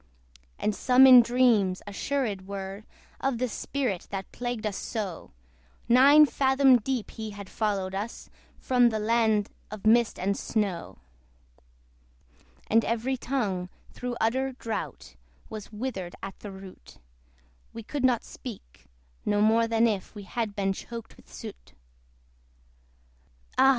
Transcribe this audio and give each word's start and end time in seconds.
And 0.57 0.73
some 0.73 1.05
in 1.05 1.21
dreams 1.21 1.83
assured 1.85 2.47
were 2.47 2.85
Of 3.19 3.37
the 3.37 3.47
spirit 3.47 4.07
that 4.09 4.31
plagued 4.31 4.65
us 4.65 4.75
so: 4.75 5.29
Nine 5.87 6.25
fathom 6.25 6.77
deep 6.77 7.11
he 7.11 7.29
had 7.29 7.47
followed 7.47 7.93
us 7.93 8.27
From 8.57 8.89
the 8.89 8.97
land 8.97 9.51
of 9.69 9.85
mist 9.85 10.17
and 10.17 10.35
snow. 10.35 10.97
And 12.65 12.83
every 12.83 13.15
tongue, 13.15 13.69
through 13.91 14.15
utter 14.19 14.53
drought, 14.53 15.15
Was 15.51 15.71
withered 15.71 16.15
at 16.23 16.39
the 16.39 16.51
root; 16.51 16.97
We 17.71 17.83
could 17.83 18.03
not 18.03 18.23
speak, 18.23 18.87
no 19.23 19.39
more 19.39 19.67
than 19.67 19.85
if 19.85 20.15
We 20.15 20.23
had 20.23 20.55
been 20.55 20.73
choked 20.73 21.15
with 21.15 21.31
soot. 21.31 21.73
Ah! 23.55 23.69